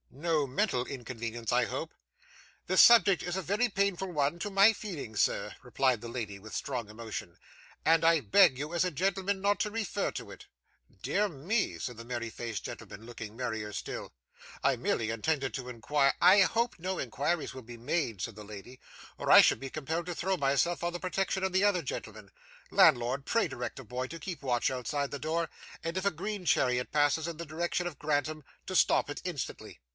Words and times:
'No 0.13 0.45
mental 0.45 0.85
inconvenience, 0.85 1.51
I 1.51 1.65
hope?' 1.65 1.93
'The 2.65 2.77
subject 2.77 3.23
is 3.23 3.35
a 3.37 3.41
very 3.41 3.69
painful 3.69 4.11
one 4.11 4.39
to 4.39 4.49
my 4.49 4.73
feelings, 4.73 5.21
sir,' 5.21 5.53
replied 5.63 6.01
the 6.01 6.09
lady 6.09 6.37
with 6.37 6.55
strong 6.55 6.89
emotion; 6.89 7.37
'and 7.85 8.03
I 8.03 8.19
beg 8.19 8.57
you 8.57 8.73
as 8.73 8.83
a 8.83 8.91
gentleman, 8.91 9.41
not 9.41 9.59
to 9.61 9.71
refer 9.71 10.11
to 10.13 10.31
it.' 10.31 10.47
'Dear 11.03 11.29
me,' 11.29 11.77
said 11.79 11.97
the 11.97 12.03
merry 12.05 12.29
faced 12.29 12.65
gentleman, 12.65 13.05
looking 13.05 13.35
merrier 13.37 13.71
still, 13.71 14.13
'I 14.63 14.77
merely 14.77 15.11
intended 15.11 15.53
to 15.55 15.69
inquire' 15.69 16.13
'I 16.21 16.41
hope 16.41 16.75
no 16.77 16.99
inquiries 16.99 17.53
will 17.53 17.61
be 17.61 17.77
made,' 17.77 18.21
said 18.21 18.35
the 18.35 18.43
lady, 18.43 18.79
'or 19.17 19.31
I 19.31 19.41
shall 19.41 19.59
be 19.59 19.69
compelled 19.69 20.07
to 20.07 20.15
throw 20.15 20.35
myself 20.35 20.83
on 20.83 20.93
the 20.93 20.99
protection 20.99 21.43
of 21.43 21.53
the 21.53 21.63
other 21.63 21.83
gentlemen. 21.83 22.31
Landlord, 22.69 23.25
pray 23.25 23.47
direct 23.47 23.79
a 23.79 23.83
boy 23.83 24.07
to 24.07 24.19
keep 24.19 24.41
watch 24.41 24.69
outside 24.69 25.11
the 25.11 25.19
door 25.19 25.49
and 25.83 25.95
if 25.95 26.05
a 26.05 26.11
green 26.11 26.43
chariot 26.45 26.91
passes 26.91 27.27
in 27.27 27.37
the 27.37 27.45
direction 27.45 27.85
of 27.87 27.99
Grantham, 27.99 28.43
to 28.65 28.75
stop 28.75 29.09
it 29.09 29.21
instantly. 29.23 29.79